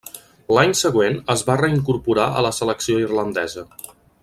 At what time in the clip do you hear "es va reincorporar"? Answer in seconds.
1.33-2.25